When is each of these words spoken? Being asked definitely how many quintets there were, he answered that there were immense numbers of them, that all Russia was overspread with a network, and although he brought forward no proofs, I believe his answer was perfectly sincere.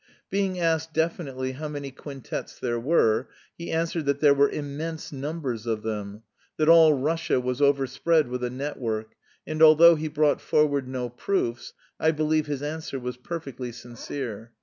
Being 0.31 0.59
asked 0.59 0.95
definitely 0.95 1.51
how 1.51 1.67
many 1.67 1.91
quintets 1.91 2.57
there 2.59 2.79
were, 2.79 3.29
he 3.55 3.69
answered 3.69 4.07
that 4.07 4.19
there 4.19 4.33
were 4.33 4.49
immense 4.49 5.11
numbers 5.11 5.67
of 5.67 5.83
them, 5.83 6.23
that 6.57 6.67
all 6.67 6.93
Russia 6.95 7.39
was 7.39 7.61
overspread 7.61 8.27
with 8.27 8.43
a 8.43 8.49
network, 8.49 9.11
and 9.45 9.61
although 9.61 9.93
he 9.93 10.07
brought 10.07 10.41
forward 10.41 10.87
no 10.87 11.07
proofs, 11.07 11.73
I 11.99 12.09
believe 12.09 12.47
his 12.47 12.63
answer 12.63 12.99
was 12.99 13.15
perfectly 13.15 13.71
sincere. 13.71 14.53